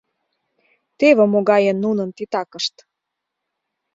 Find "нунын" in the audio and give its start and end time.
1.83-2.09